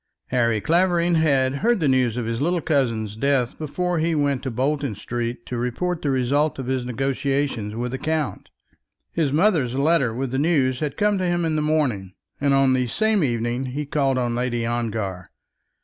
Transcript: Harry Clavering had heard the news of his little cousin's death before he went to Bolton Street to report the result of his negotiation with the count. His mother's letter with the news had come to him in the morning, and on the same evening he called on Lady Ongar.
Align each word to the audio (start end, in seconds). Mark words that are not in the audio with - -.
Harry 0.29 0.59
Clavering 0.59 1.13
had 1.13 1.57
heard 1.57 1.79
the 1.79 1.87
news 1.87 2.17
of 2.17 2.25
his 2.25 2.41
little 2.41 2.59
cousin's 2.59 3.15
death 3.15 3.55
before 3.59 3.99
he 3.99 4.15
went 4.15 4.41
to 4.41 4.49
Bolton 4.49 4.95
Street 4.95 5.45
to 5.45 5.57
report 5.59 6.01
the 6.01 6.09
result 6.09 6.57
of 6.57 6.65
his 6.65 6.83
negotiation 6.83 7.77
with 7.77 7.91
the 7.91 7.99
count. 7.99 8.49
His 9.11 9.31
mother's 9.31 9.75
letter 9.75 10.11
with 10.11 10.31
the 10.31 10.39
news 10.39 10.79
had 10.79 10.97
come 10.97 11.19
to 11.19 11.27
him 11.27 11.45
in 11.45 11.55
the 11.55 11.61
morning, 11.61 12.13
and 12.39 12.51
on 12.51 12.73
the 12.73 12.87
same 12.87 13.23
evening 13.23 13.65
he 13.77 13.85
called 13.85 14.17
on 14.17 14.33
Lady 14.33 14.65
Ongar. 14.65 15.29